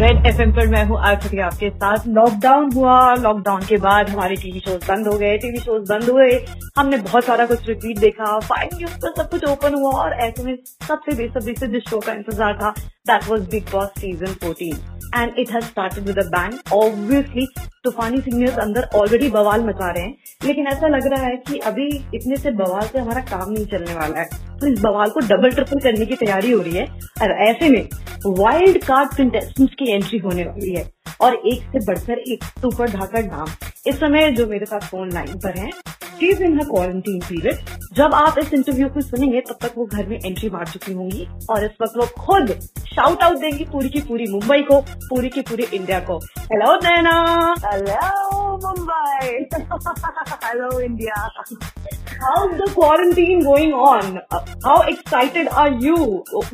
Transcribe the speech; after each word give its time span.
Red 0.00 0.26
F 0.26 0.40
पर 0.56 0.66
मैं 0.66 0.84
हूँ 0.84 0.98
आकृति 1.00 1.38
आपके 1.40 1.68
साथ। 1.70 2.06
लॉकडाउन 2.08 2.72
हुआ। 2.72 3.14
लॉकडाउन 3.14 3.60
के 3.68 3.76
बाद 3.76 4.08
हमारे 4.10 4.36
टीवी 4.36 4.60
शोज़ 4.60 4.84
बंद 4.88 5.06
हो 5.06 5.16
गए। 5.18 5.36
टीवी 5.38 5.58
शोज़ 5.58 5.82
बंद 5.92 6.10
हुए। 6.10 6.30
हमने 6.78 6.96
बहुत 6.96 7.24
सारा 7.24 7.46
कुछ 7.46 7.68
रिपीट 7.68 7.98
देखा। 7.98 8.38
फाइन 8.38 8.76
न्यूज़ 8.76 8.96
पर 9.04 9.12
सब 9.16 9.30
कुछ 9.30 9.44
ओपन 9.50 9.74
हुआ 9.74 9.90
और 10.02 10.12
ऐसे 10.26 10.42
में 10.44 10.56
सबसे 10.88 11.16
बेसब्री 11.16 11.54
से 11.60 11.66
जिस 11.66 11.88
शो 11.90 12.00
का 12.00 12.12
इंतज़ार 12.12 12.58
था 12.62 12.70
that 13.06 13.28
was 13.28 13.48
Bigg 13.50 13.70
Boss 13.72 13.88
season 14.00 14.34
fourteen 14.44 14.76
and 15.14 15.38
it 15.38 15.52
has 15.54 15.64
started 15.64 16.04
with 16.04 16.18
a 16.18 16.74
obviously 16.74 17.46
तूफानी 17.86 18.20
सिंगर्स 18.20 18.58
अंदर 18.58 18.88
ऑलरेडी 18.94 19.28
बवाल 19.30 19.64
मचा 19.64 19.90
रहे 19.90 20.02
हैं। 20.02 20.14
लेकिन 20.44 20.66
ऐसा 20.66 20.88
लग 20.88 21.06
रहा 21.06 21.24
है 21.24 21.36
कि 21.36 21.58
अभी 21.58 21.86
इतने 22.14 22.36
से 22.36 22.50
बवाल 22.50 22.86
से 22.86 22.98
हमारा 22.98 23.20
काम 23.20 23.52
नहीं 23.52 23.66
चलने 23.66 23.94
वाला 23.94 24.20
है। 24.20 24.58
तो 24.58 24.66
इस 24.66 24.80
बवाल 24.80 25.10
को 25.10 25.20
डबल 25.20 25.50
ट्रिपल 25.50 25.80
करने 25.80 26.06
की 26.06 26.14
तैयारी 26.14 26.50
हो 26.50 26.62
रही 26.62 26.74
है। 26.74 26.86
और 27.22 27.30
ऐसे 27.48 27.68
में 27.68 27.88
वाइल्ड 28.26 28.78
कार्ड 28.84 29.08
कंटेस्टेंट्स 29.08 29.74
की 29.74 29.92
एंट्री 29.92 30.18
होने 30.18 30.42
वाली 30.42 30.74
है। 30.74 30.92
और 31.20 31.34
एक 31.34 31.60
से 31.62 31.86
बढ़कर 31.86 32.18
एक 32.18 32.44
सुपर 32.44 32.90
ढाकर 32.90 33.24
नाम। 33.24 33.46
इस 33.86 34.00
समय 34.00 34.30
जो 34.30 34.46
मेरे 34.46 34.66
साथ 34.66 34.80
फ़ोन 34.80 35.12
लाइन 35.12 35.38
पर 35.38 35.58
हैं 35.58 35.70
इज़ 36.22 36.42
इन 36.42 36.58
क्वारंटीन 36.58 37.20
पीरियड 37.20 37.58
जब 37.94 38.14
आप 38.14 38.38
इस 38.38 38.54
इंटरव्यू 38.54 38.88
को 38.88 39.00
सुनेंगे 39.00 39.40
तब 39.40 39.56
तक 39.62 39.74
वो 39.78 39.86
घर 39.86 40.06
में 40.06 40.18
एंट्री 40.26 40.50
मार 40.50 40.66
चुकी 40.66 40.92
होंगी 40.92 41.28
और 41.50 41.64
इस 41.64 41.70
वक्त 41.82 41.96
वो 41.96 42.06
खुद 42.26 42.50
शाउट 42.94 43.22
आउट 43.22 43.38
देंगी 43.38 43.64
पूरी 43.64 43.88
की 43.88 44.00
पूरी 44.00 44.26
मुंबई 44.32 44.62
को 44.62 44.80
पूरी 44.80 45.28
की 45.28 45.40
पूरी 45.40 45.66
इंडिया 45.74 46.00
को। 46.00 46.18
Hello 46.18 46.74
Naina 46.84 47.14
Hello, 47.64 48.58
Mumbai. 49.26 50.42
Hello, 50.42 50.78
India. 50.80 51.14
How 52.20 52.46
the 52.48 52.68
quarantine 52.74 53.40
going 53.44 53.72
on 53.74 54.18
how 54.64 54.82
excited 54.88 55.48
are 55.62 55.72
you 55.82 55.96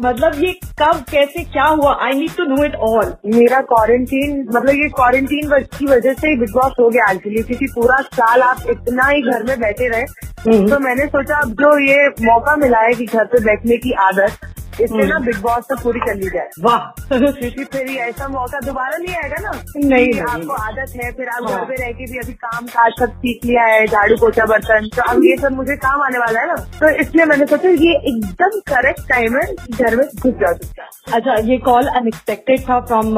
मतलब 0.00 0.42
ये 0.44 0.52
कब 0.80 1.04
कैसे 1.10 1.42
क्या 1.44 1.64
हुआ? 1.64 1.92
I 2.06 2.12
need 2.12 2.34
to 2.36 2.44
know 2.44 2.64
it 2.64 2.74
all 2.86 3.12
मेरा 3.34 3.60
क्वारंटीन 3.68 4.40
मतलब 4.48 4.74
ये 4.74 4.88
क्वारंटीन 4.96 5.50
की 5.78 5.86
वजह 5.86 6.14
से 6.14 6.28
ही 6.28 6.36
बिग 6.36 6.52
बॉस 6.54 6.74
हो 6.80 6.88
गया 6.88 7.10
एक्चुअली 7.12 7.42
क्योंकि 7.42 7.66
पूरा 7.74 8.00
साल 8.16 8.42
आप 8.42 8.70
इतना 8.70 9.06
ही 9.08 9.22
घर 9.22 9.42
में 9.48 9.58
बैठे 9.60 9.88
रहे। 9.88 10.66
तो 10.68 10.78
मैंने 10.78 11.06
सोचा 11.06 11.38
अब 11.42 11.52
जो 11.62 11.78
ये 11.86 12.08
मौका 12.26 12.56
मिला 12.56 12.80
है 12.80 12.92
कि 12.94 13.06
घर 13.06 13.24
पे 13.24 13.44
बैठने 13.44 13.76
की 13.86 13.92
आदत 14.08 14.51
इससे 14.80 15.06
ना 15.06 15.18
बिग 15.26 15.40
बॉस 15.42 15.64
तो 15.68 15.76
पूरी 15.82 16.00
कर 16.00 16.14
ली 16.16 16.28
जाए। 16.34 16.48
वाह। 16.62 16.84
क्योंकि 17.08 17.64
फिर 17.72 17.90
ऐसा 18.02 18.28
मौका 18.28 18.60
दोबारा 18.66 18.96
नहीं 18.96 19.14
आएगा 19.16 19.40
ना 19.40 19.50
नहीं, 19.76 19.88
नहीं। 19.88 20.20
आपको 20.22 20.52
आदत 20.62 20.92
है 20.96 21.10
फिर 21.12 21.28
आप 21.28 21.48
हाँ। 21.48 21.58
घर 21.58 21.64
पे 21.64 21.74
रह 21.82 21.92
के 21.98 22.10
भी 22.12 22.18
अभी 22.18 22.32
काम 22.44 22.66
काज 22.66 22.92
सब 23.00 23.18
सीख 23.18 23.44
लिया 23.44 23.64
है 23.64 23.86
झाड़ू 23.86 24.16
पोछा 24.20 24.46
बर्तन 24.46 24.88
तो 24.96 25.02
अब 25.12 25.24
ये 25.24 25.36
सब 25.36 25.56
मुझे 25.56 25.76
काम 25.84 26.02
आने 26.02 26.18
वाला 26.18 26.40
है 26.40 26.46
ना। 26.46 26.56
तो 26.80 26.88
इसलिए 27.02 27.24
मैंने 27.24 27.46
सोचा 27.46 27.68
ये 27.68 27.94
एकदम 28.12 28.58
करेक्ट 28.72 29.08
टाइम 29.08 29.36
है 29.36 29.46
घर 29.54 29.96
में 29.96 30.06
घुस 30.06 30.32
जा 30.40 30.52
सकता 30.52 31.16
अच्छा 31.16 31.34
ये 31.50 31.58
कॉल 31.68 31.86
अनएक्सपेक्टेड 31.96 32.60
था 32.68 32.80
फ्रॉम 32.80 33.14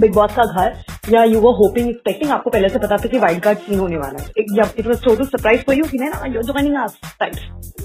बिग 0.00 0.14
बॉस 0.14 0.34
का 0.36 0.44
घर। 0.44 0.82
या 1.12 1.22
यू 1.24 1.40
वो 1.40 1.52
होपिंग 1.56 1.88
एक्सपेक्टिंग 1.88 2.30
आपको 2.32 2.50
पहले 2.50 2.68
से 2.68 2.78
पता 2.78 2.96
था 2.96 3.08
कि 3.08 3.18
वाइल्ड 3.18 3.42
कार्ड 3.42 3.58
सीन 3.58 3.78
होने 3.78 3.96
वाला 3.96 4.22
है। 4.22 4.44
या 4.58 4.70
it 4.78 4.86
was 4.86 5.04
total 5.04 5.24
surprise 5.26 5.62
for 5.66 5.76
you 5.76 5.84
कि 5.84 5.98
ना 5.98 6.24
you 6.26 6.42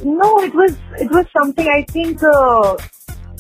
No, 0.05 0.27
it 0.45 0.55
was 0.59 0.73
it 1.03 1.11
was 1.15 1.27
something 1.35 1.67
I 1.73 1.81
think 1.89 2.23
uh, 2.29 2.71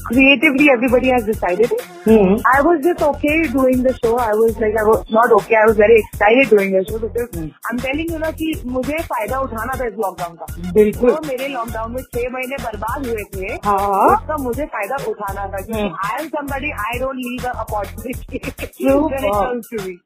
creatively 0.07 0.69
everybody 0.75 1.11
has 1.15 1.25
decided. 1.25 1.73
Hmm 2.07 2.37
I 2.53 2.61
was 2.67 2.81
just 2.85 3.03
okay 3.09 3.35
doing 3.55 3.83
the 3.83 3.93
show. 3.99 4.13
I 4.17 4.31
was 4.41 4.59
like 4.63 4.77
I 4.81 4.85
was 4.89 5.03
not 5.17 5.31
okay. 5.39 5.55
I 5.55 5.65
was 5.69 5.77
very 5.77 5.99
excited 6.03 6.49
doing 6.55 6.73
the 6.77 6.83
show 6.89 6.99
because 6.99 7.37
I'm 7.69 7.79
telling 7.85 8.11
you 8.13 8.19
ना 8.23 8.31
कि 8.41 8.51
मुझे 8.77 8.97
फ़ायदा 9.11 9.39
उठाना 9.47 9.79
था 9.79 9.87
इस 9.87 9.93
lockdown 10.05 10.35
का 10.41 10.71
बिल्कुल 10.79 11.15
तो 11.15 11.27
मेरे 11.27 11.47
लॉकडाउन 11.53 11.91
में 11.95 12.01
छह 12.15 12.29
महीने 12.33 12.61
बर्बाद 12.65 13.07
हुए 13.07 13.23
थे 13.35 13.53
हाँ 13.69 13.79
उसका 14.15 14.37
मुझे 14.43 14.65
फ़ायदा 14.75 15.03
उठाना 15.11 15.47
था 15.47 15.65
क्योंकि 15.65 15.81
हम्म। 15.81 15.95
I 16.05 16.23
am 16.23 16.29
somebody 16.37 16.73
I 16.85 16.99
don't 16.99 17.21
need 17.23 17.41
the 17.41 17.55
opportunity 17.65 18.39
True. 18.77 19.07
when 19.07 19.23
it 19.23 19.31
comes 19.31 19.67
to 19.69 19.77
me. 19.87 19.99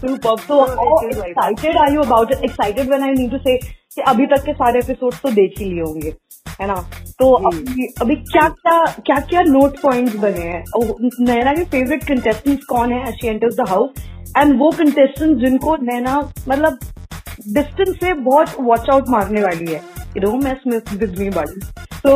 Superb. 0.00 0.40
So, 0.40 0.52
So, 0.52 0.64
how 0.76 0.98
it 0.98 1.12
is 1.12 1.18
like 1.18 1.36
कि 3.96 4.02
अभी 4.02 4.26
तक 4.26 4.44
के 4.44 4.52
सारे 4.52 4.78
एपिसोड 4.78 5.14
तो 5.14 5.30
देख 5.30 5.58
ही 5.58 5.64
लिए 5.64 5.82
होंगे 5.82 6.12
है 6.60 6.66
ना? 6.66 6.74
तो 7.18 7.32
अभी 7.48 7.86
अभी 8.00 8.14
क्या 8.16 8.48
क्या 8.48 8.84
क्या 9.06 9.16
क्या 9.30 9.42
नोट 9.42 9.80
पॉइंट्स 9.80 10.16
बने 10.16 10.40
हैं? 10.40 10.64
नैना 11.20 11.52
के 11.52 11.64
फेवरेट 11.64 12.04
कंटेस्टेंट्स 12.04 12.64
कौन 12.64 12.92
है 12.92 13.12
she 13.12 13.28
enters 13.28 13.56
the 13.56 13.68
house 13.68 13.90
and 14.36 14.58
वो 14.60 14.70
कंटेस्टेंट 14.78 15.36
जिनको 15.38 15.76
नैना 15.82 16.18
मतलब 16.48 16.78
डिस्टेंस 17.54 17.96
से 17.96 18.12
बहुत 18.14 18.56
वॉच 18.60 18.90
आउट 18.90 19.08
मारने 19.08 19.42
वाली 19.42 19.72
है। 19.72 19.80
You 20.16 20.20
don't 20.20 20.44
mess 20.44 20.58
miss 20.66 20.92
with 20.92 21.18
me 21.18 21.30
buddy 21.30 21.60
So 22.04 22.12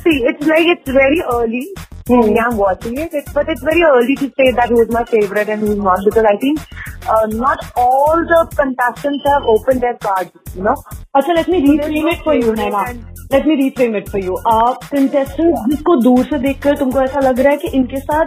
see, 0.00 0.16
it's 0.30 0.46
like 0.48 0.66
it's 0.72 0.90
very 0.96 1.20
early. 1.34 1.60
Hmm. 2.08 2.34
Yeah, 2.34 2.46
I'm 2.48 2.56
watching 2.56 2.98
it, 2.98 3.14
it, 3.14 3.28
but 3.32 3.48
it's 3.48 3.62
very 3.62 3.82
early 3.82 4.16
to 4.16 4.26
say 4.36 4.50
that 4.52 4.70
who's 4.70 4.88
my 4.90 5.04
favorite 5.04 5.48
and 5.48 5.60
who's 5.60 5.76
not 5.76 6.00
because 6.04 6.24
I 6.24 6.36
think 6.36 6.58
uh, 7.08 7.26
not 7.26 7.60
all 7.76 8.16
the 8.32 8.40
contestants 8.56 9.24
have 9.26 9.44
opened 9.44 9.80
their 9.82 9.96
cards. 9.98 10.32
You 10.56 10.64
know, 10.64 10.76
अच्छा 11.16 11.32
let 11.32 11.48
me 11.50 11.58
reframe 11.60 12.08
it 12.08 12.24
for 12.24 12.36
you 12.44 12.52
Naina 12.54 12.82
let 13.32 13.46
me 13.46 13.54
reframe 13.62 13.96
it 13.96 14.08
for 14.08 14.24
you 14.24 14.36
आप 14.52 14.84
contestant 14.92 15.70
जिसको 15.70 15.96
दूर 16.02 16.24
से 16.26 16.38
देखकर 16.38 16.76
तुमको 16.78 17.00
ऐसा 17.00 17.20
लग 17.28 17.40
रहा 17.40 17.52
है 17.52 17.58
कि 17.58 17.68
इनके 17.78 18.00
साथ 18.00 18.26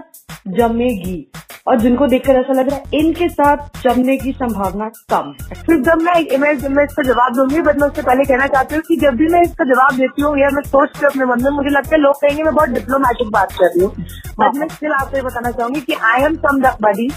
जमेगी 0.58 1.18
और 1.68 1.80
जिनको 1.82 2.08
देखकर 2.08 2.36
ऐसा 2.36 2.54
लग 2.54 2.70
रहा 2.70 2.78
है 2.78 3.00
इनके 3.00 3.28
साथ 3.30 3.82
जमने 3.84 4.18
की 4.18 4.32
संभावना 4.34 4.90
कम 5.10 5.34
है। 5.42 5.62
फिर 5.62 5.82
जब 5.84 6.02
मैं 6.02 6.38
मैं 6.40 6.54
मैं 6.70 6.84
इसका 6.84 7.04
जवाब 7.04 7.36
दूँगी 7.36 7.62
बट 7.62 7.80
मैं 7.82 7.88
उससे 7.88 8.02
पहले 8.02 8.24
कहना 8.24 8.48
चाहती 8.48 8.76
हूँ 8.76 8.84
कि 8.88 8.96
जब 8.98 9.16
भी 9.16 9.28
मैं 9.34 9.42
इसका 9.42 9.66
जवाब 9.66 9.98
देती 9.98 10.22
हूँ 10.22 10.38
या 10.40 10.50
मैं 10.50 10.64
सोचती 10.64 11.00
हूँ 11.00 11.12
अपने 11.12 11.26
मन 11.26 11.44
में 11.44 11.52
मुझे 11.52 11.70
लगता 11.70 11.96
है 11.96 12.02
लोग 12.02 12.16
कहेंगे 12.16 12.44
मैं 12.44 12.54
बहुत 12.56 12.70
डिप्लोमेटिक 12.70 13.32
बात 13.32 13.52
कर 13.52 13.66
रही 13.68 13.86
हूँ। 13.86 14.06
बट 14.40 14.58
मैं 14.58 14.68
स्टिल 14.68 14.92
आपको 14.92 15.18
ये 15.18 15.24
बताना 15.24 15.52
चाहूँगी 15.52 15.82
कि 15.82 15.94
I 16.04 16.22
am 16.24 16.36
somebody 16.82 17.10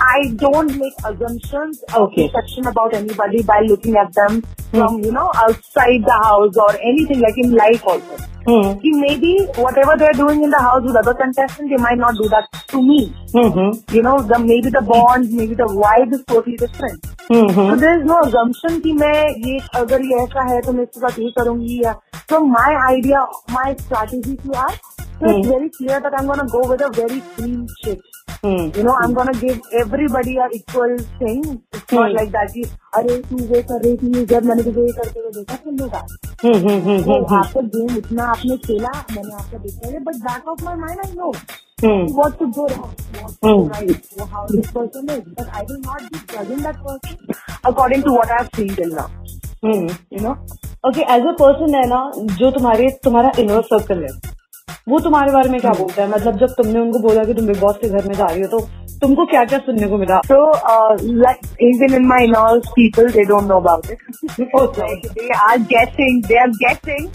I 0.00 0.32
don't 0.36 0.76
make 0.76 0.94
assumptions 1.04 1.82
or 1.94 2.02
Okay. 2.02 2.28
perception 2.28 2.66
about 2.66 2.94
anybody 2.94 3.42
by 3.42 3.60
looking 3.60 3.96
at 3.96 4.12
them 4.14 4.42
mm. 4.42 4.78
from, 4.78 5.02
you 5.02 5.12
know, 5.12 5.30
outside 5.36 6.04
the 6.04 6.12
house 6.12 6.56
or 6.56 6.70
anything 6.82 7.20
like 7.20 7.38
in 7.38 7.52
life 7.52 7.82
also. 7.86 8.16
Hmm 8.48 8.74
कि 8.80 8.90
maybe 9.00 9.28
whatever 9.56 9.96
they're 9.96 10.16
doing 10.16 10.42
in 10.44 10.50
the 10.50 10.58
house 10.58 10.82
with 10.82 10.96
other 10.96 11.14
contestants, 11.14 11.70
they 11.70 11.82
might 11.84 11.98
not 11.98 12.14
do 12.14 12.28
that 12.28 12.44
to 12.68 12.82
me. 12.82 13.12
Hmm 13.34 13.94
You 13.94 14.02
know, 14.02 14.18
the 14.32 14.38
maybe 14.38 14.70
the 14.70 14.82
bond, 14.82 15.30
maybe 15.32 15.54
the 15.54 15.64
vibe 15.64 16.12
is 16.12 16.24
totally 16.24 16.56
different. 16.56 17.06
Hmm 17.30 17.70
So 17.70 17.76
there 17.76 17.98
is 18.00 18.04
no 18.04 18.20
assumption 18.20 18.80
कि 18.80 18.92
मैं 18.92 19.28
ये 19.46 19.60
अगर 19.80 20.02
ये 20.02 20.22
ऐसा 20.24 20.42
है 20.52 20.60
तो 20.62 20.72
मैं 20.72 20.82
इसके 20.82 21.00
साथ 21.00 21.18
ये 21.18 21.30
करूँगी 21.38 21.80
या 21.84 21.94
so 22.28 22.44
my 22.46 22.70
idea, 22.90 23.26
my 23.48 23.74
strategy 23.76 24.36
to 24.36 24.54
ask, 24.56 24.80
so 24.98 25.26
mm. 25.26 25.38
it's 25.38 25.48
very 25.48 25.70
clear 25.70 26.00
that 26.00 26.12
I'm 26.18 26.26
gonna 26.26 26.46
go 26.48 26.68
with 26.68 26.80
a 26.80 26.90
very 26.90 27.22
clean 27.36 27.66
shit. 27.82 28.00
Hmm 28.44 28.64
You 28.76 28.82
know, 28.86 28.94
I'm 29.02 29.12
gonna 29.18 29.32
give 29.40 29.60
everybody 29.82 30.36
a 30.36 30.48
equal 30.56 30.96
thing. 31.20 31.44
It's 31.78 31.92
not 31.92 32.10
Hmm. 32.10 32.16
like 32.16 32.32
that 32.34 32.52
कि 32.54 32.62
अरे 32.98 33.16
तू 33.28 33.38
ये 33.54 33.62
कर 33.70 33.82
रही 33.84 33.96
थी 33.96 34.24
जब 34.32 34.44
मैंने 34.50 34.62
तुझे 34.62 34.80
ये 34.80 34.92
करते 34.98 35.20
हुए 35.20 35.30
देखा 35.36 35.56
तुम 35.64 35.76
लोग 35.78 35.94
हम्म 36.44 36.68
हम्म 36.68 37.02
तो 37.02 37.12
हम्म 37.12 37.36
आपका 37.36 37.60
गेम 37.76 37.96
इतना 37.98 38.24
आपने 38.32 38.56
खेला 38.66 38.90
मैंने 39.12 39.34
आपका 39.34 39.58
देखा 39.58 39.88
है 39.92 40.00
but 40.08 40.16
back 40.26 40.48
of 40.48 40.64
my 40.64 40.76
mind 40.82 41.00
I 41.06 41.12
know 41.16 41.32
hmm 41.84 42.12
what 42.18 42.36
to 42.40 42.46
do 42.56 42.66
wrong, 42.72 42.92
what 43.20 43.32
to 43.38 43.48
Hmm. 43.48 43.62
do 43.62 43.68
right, 43.70 44.12
how 44.34 44.44
this 44.52 44.70
person 44.76 45.08
is. 45.14 45.24
But 45.38 45.56
I 45.60 45.64
will 45.70 45.80
not 45.88 46.04
be 46.12 46.20
judging 46.34 46.62
that 46.68 46.84
person 46.84 47.34
according 47.72 48.04
to 48.08 48.14
what 48.18 48.34
I 48.36 48.42
have 48.42 48.52
seen 48.60 48.74
till 48.80 48.94
now. 49.00 49.08
Hmm 49.64 49.96
You 50.12 50.22
know? 50.26 50.36
Okay 50.88 51.02
as 51.14 51.26
a 51.26 51.32
person 51.40 51.74
है 51.74 51.86
ना 51.88 52.00
जो 52.38 52.50
तुम्हारे 52.50 52.88
तुम्हारा 53.04 53.32
inner 53.42 53.60
circle 53.72 54.02
है 54.04 54.08
वो 54.86 54.98
तुम्हारे 55.00 55.32
बारे 55.32 55.48
में 55.48 55.60
क्या 55.60 55.70
हम्म। 55.70 55.82
बोलता 55.82 56.02
है? 56.02 56.08
मतलब 56.10 56.38
जब 56.38 56.54
तुमने 56.56 56.80
उनको 56.80 56.98
बोला 57.02 57.22
की 57.24 57.34
तुम 57.34 57.46
बिग 57.46 57.60
बॉस 57.60 57.76
के 57.82 57.88
घर 57.88 58.08
में 58.08 58.14
जा 58.14 58.26
रही 58.26 58.40
हो 58.40 58.48
तो 58.48 58.58
तुमको 59.02 59.24
क्या 59.26 59.44
क्या 59.44 59.58
सुनने 59.58 59.86
को 59.88 59.96
मिला? 59.98 60.18
तो 60.26 60.36
even 61.68 61.94
in 61.94 62.06
my 62.08 62.26
knoll 62.26 62.58
people 62.68 63.08
they 63.12 63.24
don't 63.30 63.44
know 63.44 63.56
about 63.60 63.86
it 63.90 65.32
are 65.36 65.58
getting 65.72 66.22
they 66.24 66.38
are 66.40 66.48
getting 66.62 67.08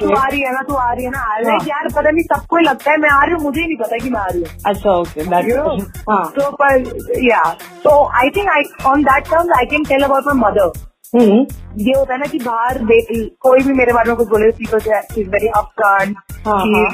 तू 0.00 0.14
आ 0.14 0.26
रही 0.26 0.40
है 0.40 0.52
ना 0.52 0.62
तू 0.68 0.74
आ 0.74 0.92
रही 0.92 1.04
है 1.04 1.10
ना 1.10 1.18
आ 1.18 1.36
रही 1.36 1.46
है। 1.46 1.52
हाँ। 1.52 1.66
यार 1.68 1.88
पता 1.96 2.10
नहीं 2.10 2.24
सबको 2.32 2.58
लगता 2.58 2.90
है 2.90 2.96
मैं 2.98 3.10
आ 3.10 3.22
रही 3.24 3.34
हूँ 3.34 3.42
मुझे 3.42 3.60
नहीं 3.60 3.76
पता 3.76 3.98
कि 4.04 4.10
मैं 4.10 4.20
आ 4.20 4.26
रही 4.26 4.40
हूँ। 4.40 4.48
अच्छा 4.66 4.90
ओके 4.92 5.24
तो 5.24 5.76
हाँ। 6.10 6.50
पर 6.62 7.22
या 7.28 7.42
तो 7.84 8.02
I 8.20 8.30
think 8.36 8.48
I 8.56 8.62
on 8.90 9.02
that 9.02 9.30
terms 9.30 9.58
I 9.58 9.66
can 9.70 9.84
tell 9.84 10.02
about 10.04 10.26
my 10.26 10.50
mother 10.50 10.72
ये 11.16 11.92
होता 11.92 12.12
है 12.14 12.18
ना 12.20 12.26
कि 12.26 12.38
बाहर 12.38 12.78
कोई 13.40 13.62
भी 13.62 13.72
मेरे 13.72 13.92
बारे 13.92 14.10
में 14.10 14.16
कुछ 14.16 14.28
बोले 14.28 14.50
people 14.52 15.24
very 15.28 15.48
Afghan 15.56 16.14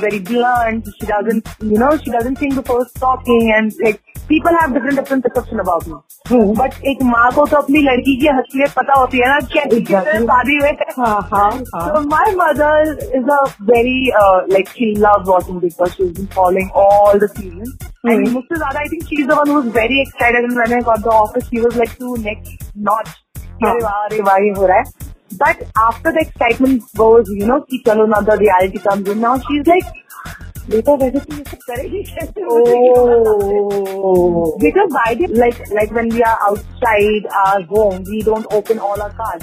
very 0.01 0.19
blunt 0.29 0.89
she 0.91 1.07
doesn't 1.07 1.43
you 1.65 1.79
know 1.79 1.91
she 1.97 2.11
doesn't 2.11 2.35
think 2.35 2.55
before 2.55 2.85
talking 3.01 3.51
and 3.51 3.73
like 3.83 4.01
people 4.29 4.55
have 4.55 4.73
different 4.73 4.95
different 4.95 5.25
perception 5.25 5.59
about 5.59 5.89
me 5.89 6.55
but 6.55 6.85
एक 6.87 7.03
माँ 7.03 7.31
को 7.33 7.47
तो 7.47 7.57
अपनी 7.57 7.83
लड़की 7.83 8.17
की 8.17 8.29
हसीियत 8.29 8.73
पता 8.73 8.99
होती 9.01 9.19
है 9.19 9.29
ना 9.29 9.39
क्या 9.47 9.65
शादी 9.65 10.59
हुए 10.59 10.73
my 12.07 12.35
mother 12.37 12.93
is 13.17 13.31
a 13.31 13.43
very 13.65 13.99
like 14.53 14.69
she 14.69 14.93
love 14.99 15.25
watching 15.27 15.61
Bigg 15.61 15.73
Boss 15.79 15.97
she 15.97 16.05
is 16.05 16.21
be 16.21 16.27
following 16.35 16.71
all 16.85 17.19
the 17.19 17.31
season 17.31 17.91
मुझसे 18.05 18.57
ज़्यादा 18.57 18.79
I 18.79 18.89
think 18.89 19.03
she 19.03 19.23
is 19.23 19.29
the 19.29 19.39
one 19.41 19.51
was 19.51 19.69
very 19.75 20.01
excited 20.01 20.89
office 21.09 21.45
she 21.45 21.61
was 21.61 21.79
like 21.79 21.97
to 22.01 22.17
next 22.23 22.65
not 22.79 23.09
हाँ। 23.65 23.75
हो। 24.59 24.67
रहा 24.67 24.77
है। 24.77 24.85
But 25.35 25.65
after 25.79 26.11
the 26.11 26.17
excitement 26.17 26.83
goes 26.83 27.25
you 27.41 27.47
know 27.47 27.59
की 27.59 27.83
चलो 27.87 28.07
ना 28.07 28.21
the 28.21 28.31
reality 28.31 28.79
come 28.79 29.05
you 29.07 29.15
now 29.15 29.37
she 29.39 29.61
like 29.61 29.85
बेटा 30.71 30.95
वैसे 30.95 31.19
तो 31.19 31.35
ये 31.35 31.41
करेगी 31.41 32.03
कैसे? 32.03 32.43
By 34.87 35.15
the 35.15 35.27
like 35.27 35.55
like 35.73 35.93
when 35.93 36.13
we 36.13 36.21
are 36.21 36.37
outside 36.37 37.27
our 37.27 37.63
home 37.63 37.95
we 37.95 38.23
don't 38.23 38.47
open 38.47 38.79
all 38.79 39.01
our 39.01 39.09
card 39.09 39.43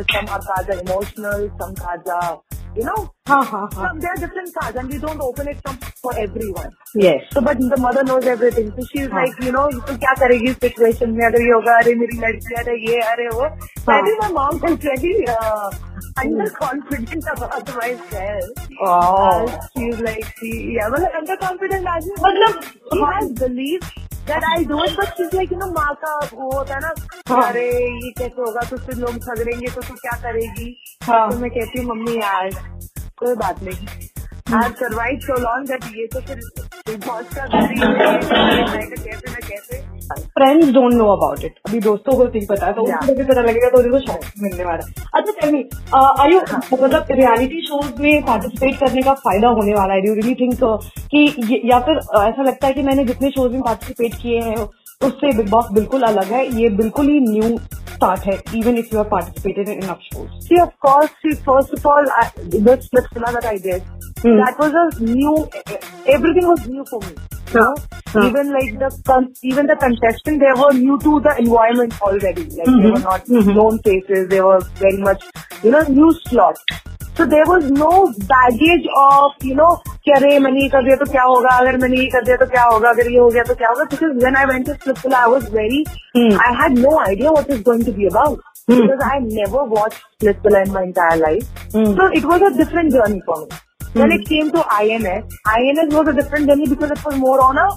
some 0.00 0.32
our 0.32 0.38
card 0.38 0.70
are 0.70 0.78
emotional 0.78 1.48
some 1.48 1.72
card 1.72 2.08
are 2.08 2.47
you 2.76 2.84
know 2.84 3.10
हाँ 3.28 3.42
हाँ 3.44 3.68
हाँ 3.74 3.88
some, 3.88 4.00
there 4.00 4.10
are 4.10 4.16
different 4.16 4.54
cards 4.54 4.76
and 4.78 4.88
we 4.88 4.98
don't 4.98 5.20
open 5.20 5.48
it 5.48 5.58
from, 5.62 5.76
for 6.02 6.16
everyone. 6.18 6.70
Yes. 6.94 7.24
So 7.32 7.40
but 7.40 7.58
the 7.58 7.76
mother 7.76 8.02
knows 8.04 8.24
everything. 8.24 8.72
So 8.76 8.86
she's 8.92 9.08
हाँ. 9.08 9.24
like 9.24 9.44
you 9.44 9.52
know 9.52 9.68
तो 9.70 9.96
क्या 9.98 10.14
करेगी 10.20 10.50
इस 10.50 10.56
situation 10.64 11.10
में 11.18 11.24
अगर 11.26 11.42
ये 11.42 11.52
होगा 11.52 11.76
अरे 11.78 11.94
मेरी 12.02 12.18
लड़की 12.18 12.54
अरे 12.60 12.76
ये 12.86 13.00
अरे 13.10 13.28
वो. 13.34 13.48
My 13.86 14.30
mom 14.30 14.64
is 14.64 14.78
very 14.84 15.14
uh, 15.28 15.70
underconfident 16.22 17.24
about 17.36 17.74
myself. 17.76 18.68
Wow. 18.80 19.46
Uh, 19.46 19.60
she's 19.76 20.00
like 20.00 20.24
she 20.40 20.52
yeah 20.76 20.88
मतलब 20.88 21.20
underconfident 21.22 21.96
as 21.96 22.06
in 22.06 22.14
मतलब 22.26 22.62
she 22.92 23.00
has 23.14 23.32
believed 23.32 24.07
that 24.30 24.44
I 24.50 24.64
don't 24.64 24.90
but 24.90 25.20
but 25.20 25.34
like 25.34 25.52
you 25.52 25.58
know 25.58 25.66
माँ 25.72 25.94
का 26.04 26.14
वो 26.34 26.50
होता 26.50 26.74
है 26.74 26.80
ना 26.80 26.92
हाँ. 27.28 27.42
अरे 27.48 27.64
ये 27.80 28.10
कैसे 28.18 28.40
होगा? 28.40 28.60
तो 28.70 28.76
फिर 28.76 28.94
लोग 28.94 29.10
झगड़ेंगे 29.10 29.66
तो 29.66 29.80
तू 29.80 29.94
क्या 29.94 30.16
करेगी? 30.22 30.68
हाँ. 31.02 31.30
तो 31.30 31.38
मैं 31.38 31.50
कहती 31.50 31.82
हूँ 31.82 31.86
मम्मी 31.88 32.16
यार 32.16 32.50
कोई 33.18 33.34
बात 33.34 33.62
नहीं। 33.62 33.86
आज 34.62 34.72
सर्वाइव 34.72 35.18
सो 35.22 35.40
लॉन्ग 35.40 35.68
दैट 35.68 35.84
ये 35.96 36.06
तो 36.06 36.20
फिर 36.20 36.40
बहुत 37.06 37.34
का 37.34 37.42
है 37.42 38.86
कैसे 38.86 39.30
ना 39.30 39.48
कैसे 39.48 39.87
friends 40.14 40.68
don't 40.72 40.94
know 40.94 41.06
about 41.06 41.44
it 41.44 41.54
अभी 41.68 41.80
दोस्तों 41.80 42.16
को 42.16 42.24
नहीं 42.24 42.46
पता 42.46 42.66
है 42.66 42.72
तो. 42.72 42.82
उनको 42.82 43.14
भी 43.14 43.24
पता 43.24 43.40
लगेगा 43.40 43.68
तो 43.68 43.78
उनको 43.78 43.98
शौक 43.98 44.20
मिलने 44.42 44.64
वाला 44.64 45.02
अच्छा 45.14 45.32
टेल 45.40 45.52
मी 45.52 45.64
आर 45.94 46.32
यू 46.32 46.40
मतलब 46.72 47.06
रियलिटी 47.10 47.60
शोज़ 47.66 48.02
में 48.02 48.22
पार्टिसिपेट 48.22 48.78
करने 48.80 49.02
का 49.02 49.14
फ़ायदा 49.14 49.48
होने 49.48 49.74
वाला 49.74 49.94
है? 49.94 50.00
डू 50.00 50.14
रियली 50.14 50.34
थिंक 50.34 50.58
कि 51.10 51.62
या 51.64 51.78
फिर 51.80 51.98
uh, 51.98 52.28
ऐसा 52.28 52.42
लगता 52.42 52.66
है 52.66 52.72
कि 52.72 52.82
मैंने 52.82 53.04
जितने 53.04 53.30
शोज़ 53.30 53.52
में 53.52 53.62
पार्टिसिपेट 53.62 54.14
किए 54.14 54.40
हैं 54.40 54.56
उससे 55.06 55.36
बिग 55.36 55.50
बॉस 55.50 55.66
बिल्कुल 55.72 56.02
अलग 56.02 56.24
है। 56.24 56.60
ये 56.60 56.68
बिल्कुल 56.68 57.08
ही 57.08 57.20
न्यू 57.20 57.58
स्टार्ट 57.68 58.20
है 58.20 58.38
even 58.56 58.78
if 58.78 58.86
you 58.92 58.98
are 58.98 59.08
participated 59.08 59.68
in 59.68 59.88
up 59.88 60.00
shows 60.02 60.48
See, 60.48 60.60
of 60.62 60.70
course, 60.86 61.10
see, 61.22 61.34
first 61.46 61.72
of 61.78 61.86
all, 61.86 62.06
I, 62.10 62.30
the 62.36 62.80
split 62.80 63.08
cinema 63.14 63.40
that 63.40 63.44
I 64.17 64.17
did, 64.17 64.23
Hmm. 64.23 64.37
that 64.41 64.59
was 64.59 64.73
a 64.81 65.03
new, 65.03 65.35
everything 66.17 66.47
was 66.47 66.67
new 66.67 66.85
for 66.89 66.99
me. 67.01 67.13
You 67.53 67.59
know? 67.59 67.75
Huh. 68.13 68.27
Even 68.27 68.51
like 68.53 68.71
the, 68.79 68.89
con- 69.09 69.33
even 69.43 69.67
the 69.67 69.75
contestants, 69.75 70.39
they 70.45 70.53
were 70.61 70.73
new 70.73 70.97
to 70.99 71.19
the 71.27 71.33
environment 71.39 71.99
already. 72.01 72.45
Like 72.61 72.71
they 72.83 72.91
were 72.95 73.03
not 73.09 73.25
Mhm. 73.25 73.55
known 73.59 73.79
faces, 73.89 74.27
they 74.29 74.41
were 74.41 74.59
very 74.85 74.97
much, 75.09 75.23
you 75.63 75.71
know, 75.75 75.81
new 75.99 76.11
slot. 76.27 76.55
So 77.17 77.25
there 77.31 77.45
was 77.47 77.65
no 77.71 77.89
baggage 78.29 78.85
of, 78.99 79.33
you 79.49 79.55
know, 79.57 79.71
कि 80.05 80.11
अरे 80.11 80.37
मैंने 80.45 80.61
ये 80.61 80.69
कर 80.69 80.83
दिया 80.85 80.95
तो 81.01 81.05
क्या 81.11 81.23
होगा 81.23 81.49
अगर 81.63 81.77
मैंने 81.81 81.97
ये 81.99 82.07
कर 82.13 82.23
दिया 82.29 82.37
तो 82.37 82.45
क्या 82.53 82.63
होगा 82.71 82.89
अगर 82.89 83.11
ये 83.11 83.19
हो 83.19 83.27
गया 83.35 83.43
तो 83.49 83.55
क्या 83.59 83.67
होगा 83.73 83.83
because 83.91 84.15
when 84.23 84.35
I 84.39 84.45
went 84.51 84.65
to 84.69 84.73
Splitsvilla 84.79 85.19
I 85.25 85.27
was 85.33 85.45
very 85.59 85.83
Hmm. 86.17 86.33
I 86.47 86.49
had 86.61 86.79
no 86.85 86.95
idea 87.03 87.31
what 87.37 87.53
it's 87.55 87.61
going 87.69 87.85
to 87.89 87.93
be 87.99 88.07
about 88.13 88.39
Hmm. 88.71 88.81
because 88.81 89.03
I 89.11 89.19
never 89.37 89.63
watched 89.75 90.01
Splitsvilla 90.17 90.65
in 90.65 90.73
my 90.79 90.83
entire 90.89 91.19
life. 91.21 91.45
Hmm. 91.75 91.93
So 92.01 92.09
it 92.21 92.25
was 92.33 92.47
a 92.49 92.51
different 92.63 92.97
journey 92.97 93.21
for 93.29 93.39
me. 93.43 93.61
When 93.94 94.12
it 94.12 94.26
came 94.28 94.50
to 94.52 94.64
INS, 94.70 95.24
INS 95.46 95.94
was 95.94 96.08
a 96.08 96.12
different 96.12 96.48
journey 96.48 96.66
because 96.68 96.90
it 96.90 97.04
was 97.04 97.16
more 97.16 97.40
on 97.40 97.56
a 97.56 97.68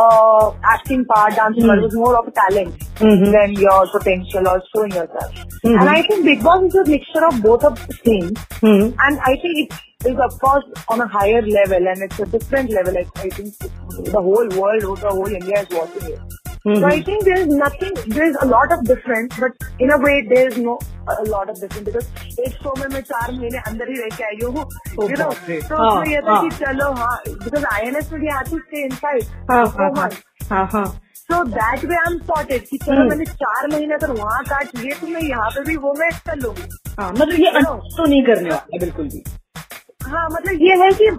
uh, 0.00 0.52
acting 0.64 1.04
part, 1.06 1.34
dancing 1.34 1.66
part. 1.66 1.78
It 1.78 1.82
was 1.82 1.94
more 1.94 2.16
of 2.18 2.28
a 2.28 2.30
talent 2.30 2.74
Mhm. 2.98 3.32
than 3.32 3.52
your 3.62 3.86
potential 3.94 4.46
or 4.48 4.62
showing 4.74 4.92
yourself. 4.92 5.34
Mhm. 5.64 5.80
And 5.80 5.88
I 5.88 6.02
think 6.02 6.24
Big 6.24 6.42
Boss 6.42 6.62
is 6.68 6.74
a 6.74 6.84
mixture 6.90 7.26
of 7.26 7.42
both 7.42 7.64
of 7.64 7.74
the 7.86 7.96
things. 8.08 8.38
Hmm. 8.60 8.84
And 9.06 9.18
I 9.30 9.34
think 9.44 9.58
it 9.64 10.08
is 10.12 10.18
of 10.26 10.38
course 10.40 10.64
on 10.88 11.00
a 11.00 11.08
higher 11.08 11.42
level 11.42 11.88
and 11.94 12.02
it's 12.02 12.20
a 12.20 12.26
different 12.26 12.70
level. 12.70 12.96
I, 12.96 13.04
I 13.16 13.28
think 13.28 13.54
the 14.12 14.22
whole 14.28 14.48
world, 14.60 14.84
or 14.84 14.96
the 14.96 15.08
whole 15.08 15.26
India 15.26 15.62
is 15.62 15.68
watching 15.80 16.12
it. 16.12 16.20
So 16.76 16.86
I 16.86 17.00
think 17.02 17.24
there 17.24 17.38
is 17.40 17.46
nothing, 17.46 17.92
there 18.08 18.24
is 18.28 18.36
a 18.42 18.46
lot 18.46 18.70
of 18.72 18.84
difference, 18.84 19.34
but 19.38 19.52
in 19.80 19.90
a 19.90 19.98
way 19.98 20.26
there 20.32 20.48
is 20.48 20.58
no 20.58 20.78
a 21.10 21.24
of 21.30 21.50
of 21.50 21.58
because 21.60 21.84
because 21.84 22.38
एक 22.40 22.54
show 22.62 22.74
में 22.78 22.86
मैं 22.92 23.00
चार 23.02 23.32
महीने 23.32 23.58
अंदर 23.66 23.88
ही 23.88 24.00
रह 24.00 24.16
के 24.16 24.24
आई 24.24 24.36
हूँ 24.50 24.64
Oh। 24.98 25.08
तो 25.16 25.76
हाँ, 25.76 25.88
उसमें 25.88 26.14
ये 26.14 26.20
था 26.20 26.40
की 26.40 26.48
कि 26.48 26.56
चलो 26.56 26.92
हाँ 26.94 27.16
because 27.28 27.64
I 27.74 27.86
N 27.88 27.96
S 27.96 28.12
media 28.12 28.38
आती 28.38 28.58
थे 28.72 28.82
inside 28.94 29.24
for 29.50 29.66
that 29.66 29.76
way 29.76 29.84
I 29.98 30.08
am 30.08 30.52
हाँ 30.52 30.68
हाँ। 30.72 30.86
So 31.30 31.38
that 31.54 31.82
way 31.88 31.96
I'm 32.00 32.14
sorted 32.28 32.62
कि 32.68 32.76
चलो 32.78 32.94
हम्म। 32.96 33.08
मैंने 33.08 33.24
चार 33.32 33.66
महीने 33.72 33.94
अगर 33.94 34.12
वहाँ 34.20 34.42
काट 34.44 34.76
लिए 34.76 34.92
तो 35.00 35.06
मैं 35.06 35.22
यहाँ 35.22 35.48
पे 35.56 35.64
भी 35.64 35.76
वो 35.82 35.92
मैं 35.98 36.08
कर 36.26 36.36
लूँगी 36.36 36.68
हाँ 37.00 37.10
मतलब 37.12 37.40
ये 37.40 37.50
तो 37.96 38.04
नहीं 38.04 38.22
करने 38.26 38.50
वाला 38.50 38.78
बिल्कुल 38.78 39.08
भी। 39.08 39.22
हाँ 40.08 40.28
मतलब 40.30 40.62
ये 40.62 40.76
है 40.78 40.90
कि 40.92 41.10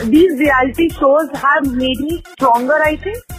these 0.00 0.38
reality 0.38 0.88
shows 0.90 1.36
have 1.36 1.70
made 1.72 2.00
me 2.02 2.16
stronger 2.28 2.82
I 2.82 2.96
think 2.96 3.32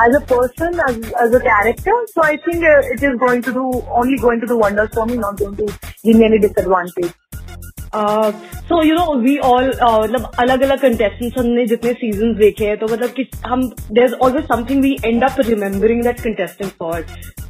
as 0.00 0.14
a 0.16 0.24
person 0.30 0.80
as 0.88 1.34
a 1.34 1.38
character 1.38 2.04
so 2.06 2.22
I 2.22 2.36
think 2.46 2.64
it 2.64 3.04
is 3.04 3.16
going 3.24 3.42
to 3.44 3.52
do 3.52 3.70
only 4.00 4.16
going 4.18 4.40
to 4.40 4.46
do 4.46 4.58
wonder 4.58 4.86
for 4.94 5.06
me 5.06 5.16
not 5.18 5.42
going 5.42 5.56
to 5.56 5.66
give 5.66 6.18
me 6.18 6.24
any 6.24 6.38
disadvantage 6.38 7.12
so 8.68 8.82
you 8.82 8.94
know 8.96 9.14
we 9.20 9.36
all 9.44 9.68
मतलब 9.68 10.30
अलग 10.38 10.62
अलग 10.62 10.80
contestants 10.80 11.38
हमने 11.38 11.66
जितने 11.66 11.92
season 11.94 12.34
देखे 12.34 12.66
हैं 12.66 12.76
तो 12.78 12.86
मतलब 12.86 13.10
कि 13.10 13.28
हम 13.46 13.68
there 13.68 14.04
is 14.04 14.14
always 14.16 14.44
something 14.48 14.82
we 14.82 14.96
end 15.04 15.24
up 15.24 15.40
remembering 15.40 16.02
that 16.02 16.20
contestant 16.20 16.72
for 16.72 17.06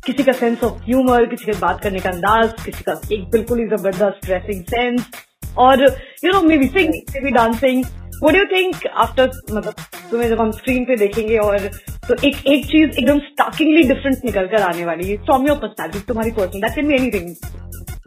किसी 0.06 0.22
का 0.22 0.32
सेंस 0.34 0.62
ऑफ़ 0.64 0.84
ह्यूमर 0.84 1.26
किसी 1.26 1.44
के 1.44 1.58
बात 1.58 1.82
करने 1.82 2.00
का 2.00 2.10
अंदाज 2.10 2.52
किसी 2.64 2.84
का 2.84 3.00
एक 3.12 3.28
बिल्कुल 3.30 3.58
ही 3.58 3.66
ज़बरदस्त 3.68 4.26
ड्रेसिंग 4.26 4.62
सेंस 4.66 5.10
और 5.58 5.82
you 6.24 6.32
know 6.32 6.42
maybe 6.58 6.66
sing 6.68 6.94
maybe 7.20 7.30
dancing 7.30 7.84
what 8.24 8.36
you 8.36 8.44
think 8.52 8.86
after 8.86 9.30
मतलब 9.52 9.74
तुम्हें 10.10 10.28
जब 10.28 10.40
हम 10.40 10.50
स्क्रीन 10.52 10.84
पे 10.84 10.96
देखेंगे 10.96 11.36
और 11.38 11.68
तो 12.08 12.14
एक 12.28 12.46
एक 12.46 12.66
चीज़ 12.66 12.98
एकदम 12.98 13.18
स्टार्किंगली 13.18 13.82
डिफरेंट 13.88 14.24
निकल 14.24 14.46
कर 14.46 14.62
आने 14.62 14.84
वाली 14.84 15.10
है 15.10 15.16
फ्रॉम 15.24 15.46
योर 15.48 15.58
पर्सनैलिटी 15.58 16.00
तुम्हारी 16.08 16.30
person 16.38 16.60
that 16.60 16.74
can 16.74 16.88
be 16.88 16.94
anything 16.94 17.34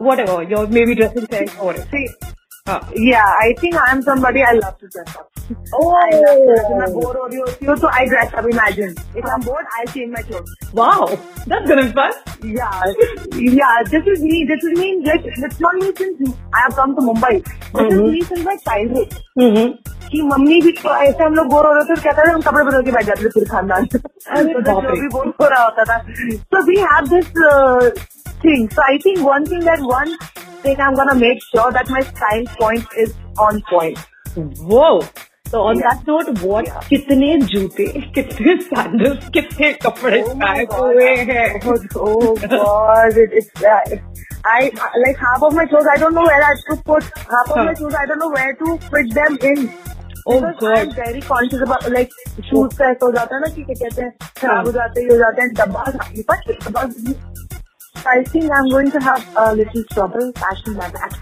whatever 0.28 0.52
your 0.52 0.66
maybe 0.86 0.94
dressing 0.94 1.26
sense 1.26 1.56
और 1.58 1.84
या 2.66 2.74
I 2.74 3.04
yeah, 3.04 3.30
I 3.42 3.52
think 3.60 3.74
I 3.76 3.88
I 4.44 4.58
love 4.58 4.78
to 4.78 4.88
dress 4.88 5.16
up. 5.16 5.33
Oh. 5.77 5.85
I 5.99 6.09
love 6.15 6.39
to 6.39 6.47
dress 6.47 6.65
up. 6.65 6.77
मैं 6.79 6.91
बोर 6.93 7.17
हो 7.17 7.25
रही 7.25 7.39
होती 7.39 7.65
हूँ 7.65 7.75
तो 7.83 7.91
I 7.99 8.05
dress 8.13 8.33
up. 8.41 8.47
Imagine 8.53 8.91
if 9.21 9.29
I'm 9.33 9.45
bored, 9.49 9.69
I'll 9.77 9.91
change 9.93 10.11
my 10.17 10.21
clothes. 10.29 10.51
Wow, 10.79 11.07
that's 11.53 11.69
gonna 11.71 11.85
be 11.87 11.93
fun. 11.99 12.11
Yeah, 12.57 12.81
yeah. 13.59 13.79
This 13.93 14.09
is 14.15 14.25
me. 14.31 14.41
This 14.51 14.67
is 14.71 14.79
me. 14.81 14.89
Like 15.11 15.29
it's 15.35 15.59
not 15.67 15.79
me 15.83 15.91
since 16.01 16.33
I 16.53 16.65
have 16.65 16.75
come 16.81 16.95
to 16.99 17.05
Mumbai. 17.11 17.31
This 17.45 17.87
is 17.87 17.99
Mhm. 17.99 18.11
me 18.17 18.21
since 18.31 18.43
my 18.51 18.57
childhood. 18.67 19.15
Mm-hmm. 19.45 19.71
कि 20.11 20.21
mummy 20.27 20.59
भी 20.61 20.71
तो 20.81 20.93
ऐसे 21.07 21.23
हम 21.23 21.33
लोग 21.35 21.47
bore 21.49 21.65
हो 21.65 21.71
रहे 21.73 21.83
थे 21.89 21.95
तो 21.95 22.01
कहता 22.03 22.23
था 22.27 22.31
हम 22.33 22.41
कपड़े 22.45 22.63
बदल 22.67 22.83
के 22.85 22.91
बैठ 22.91 23.05
जाते 23.05 23.23
थे 23.25 23.29
फिर 23.33 23.43
खानदान 23.49 23.83
अरे 23.95 24.53
तो 24.53 24.61
बाप 24.69 24.83
जो 24.83 24.89
रे। 24.93 25.01
भी 25.01 25.07
बोर 25.15 25.27
हो 25.41 25.47
रहा 25.49 25.63
होता 25.63 25.83
था 25.89 25.97
so 26.53 26.61
we 26.69 26.77
have 26.85 27.09
this 27.11 27.27
uh, 27.49 27.89
thing 28.45 28.65
so 28.77 28.85
I 28.87 28.95
think 29.03 29.21
one 29.27 29.45
thing 29.51 29.61
that 29.67 29.83
one 29.91 30.15
thing 30.63 30.81
I'm 30.87 30.97
gonna 31.01 31.15
make 31.19 31.45
sure 31.49 31.67
that 31.77 31.91
my 31.97 32.01
style 32.09 32.49
point 32.61 32.97
is 33.05 33.13
on 33.47 33.61
point 33.73 34.01
Whoa. 34.73 34.89
So 35.54 35.60
on 35.70 35.78
Yeah. 35.80 35.88
that 35.88 36.06
note, 36.10 36.30
what 36.50 36.68
Yeah. 36.68 36.80
कितने 36.88 37.26
जूते 37.50 37.84
कितने 38.14 38.56
sandals 38.68 39.28
कितने 39.36 39.72
कपड़े 39.84 40.22
Oh 40.22 40.34
pack 40.44 40.72
हुए 40.78 41.14
हैं 41.28 41.44
oh 42.04 42.34
uh, 42.48 43.82
I 44.54 44.58
like 45.02 45.20
half 45.26 45.44
of 45.48 45.54
my 45.58 45.66
clothes 45.72 45.86
I 45.92 45.96
don't 46.04 46.16
know 46.20 46.24
where 46.30 46.42
I 46.46 46.54
should 46.62 46.82
put 46.90 47.04
half 47.34 47.50
of 47.50 47.56
Huh. 47.56 47.64
my 47.68 47.74
shoes 47.82 47.94
I 48.00 48.06
don't 48.12 48.24
know 48.24 48.32
where 48.38 48.54
to 48.64 48.78
fit 48.94 49.14
them 49.20 49.38
in 49.52 49.62
Oh 50.26 50.40
Because 50.40 50.58
God. 50.60 50.74
I'm 50.80 50.92
very 50.98 51.22
conscious 51.30 51.62
about 51.68 51.86
like 51.94 52.12
shoes 52.50 52.76
का 52.78 52.90
ऐसा 52.90 53.06
हो 53.06 53.12
जाता 53.16 53.36
है 53.36 53.40
ना 53.40 53.54
कि 53.54 53.62
क्या 53.70 53.74
कहते 53.80 54.02
हैं 54.02 54.12
खराब 54.42 54.66
हो 54.66 54.72
जाते 54.76 55.00
हैं 55.00 55.08
ये 55.08 55.14
हो 55.14 55.18
जाते 55.22 55.42
हैं 55.42 55.50
डब्बा 55.62 55.84
डब्बा 56.66 56.84
I 58.06 58.22
think 58.24 58.50
I'm 58.52 58.68
going 58.68 58.90
to 58.90 59.00
have 59.00 59.26
a 59.36 59.54
little 59.54 59.84
trouble 59.84 60.32
passing 60.34 60.74
my 60.74 60.90
back. 60.90 61.12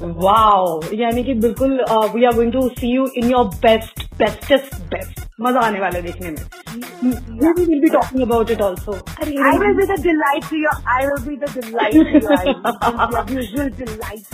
wow. 0.00 0.80
Yeah, 0.92 1.08
I 1.08 1.12
mean, 1.12 1.40
we 1.40 2.26
are 2.26 2.32
going 2.32 2.52
to 2.52 2.70
see 2.76 2.88
you 2.88 3.10
in 3.14 3.30
your 3.30 3.48
best, 3.62 4.08
bestest, 4.18 4.90
best. 4.90 5.29
मज़ा 5.42 5.60
आने 5.66 5.80
वाला 5.80 5.98
है 5.98 6.02
देखने 6.02 6.30
में 6.30 6.44
maybe 7.02 7.62
we'll 7.68 7.80
be 7.82 7.90
talking 7.92 8.22
about 8.24 8.50
it 8.54 8.60
also 8.64 8.94
I 9.20 9.52
will 9.60 9.76
be 9.76 9.84
the 9.90 9.96
delight 10.06 10.44
to 10.48 10.56
your. 10.56 10.72
I 10.94 11.06
will 11.06 11.22
be 11.26 11.36
the 11.36 11.48
delight 11.54 11.92
to 11.92 12.00
your 12.00 13.22
visual 13.30 13.70
delight. 13.78 14.24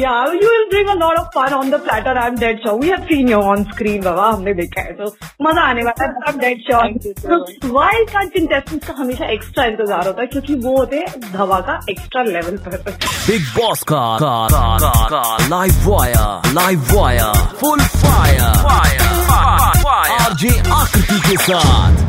Yeah, 0.00 0.32
you 0.32 0.50
will 0.50 0.68
bring 0.74 0.88
a 0.88 0.96
lot 1.02 1.18
of 1.22 1.32
fun 1.32 1.54
on 1.60 1.70
the 1.70 1.78
platter. 1.78 2.14
I'm 2.24 2.36
dead 2.42 2.60
sure. 2.64 2.76
We 2.76 2.88
have 2.88 3.06
seen 3.10 3.28
you 3.28 3.40
on 3.52 3.64
screen, 3.72 4.02
बाबा 4.04 4.28
हमने 4.30 4.54
देखा 4.60 4.82
है 4.88 4.92
तो 5.00 5.06
मज़ा 5.46 5.62
आने 5.70 5.82
वाला 5.88 6.04
है. 6.04 6.10
I'm 6.28 6.38
dead 6.44 6.62
sure. 6.68 6.82
Thank 6.82 7.08
you 7.08 7.14
so 7.22 7.28
much. 7.30 7.54
तो 7.62 7.72
wild 7.78 8.12
card 8.14 8.28
contestants 8.36 8.86
का 8.86 8.94
हमेशा 9.00 9.30
एक्स्ट्रा 9.38 9.64
इंतज़ार 9.72 10.06
होता 10.06 10.20
है 10.20 10.26
क्योंकि 10.36 10.54
वो 10.66 10.76
होते 10.76 10.96
हैं 10.96 11.20
धमाका 11.32 11.80
एक्स्ट्रा 11.90 12.22
लेवल 12.30 12.56
पर 12.68 12.72
Big 13.30 13.44
Boss 13.58 13.82
का 13.92 14.04
का 14.24 14.36
का 14.54 14.66
का, 14.84 14.92
का 15.14 15.24
live 15.56 15.80
wire 15.94 16.30
live 16.60 16.84
RJ 20.08 20.70
आकृति 20.72 21.20
के 21.28 21.36
साथ 21.44 22.08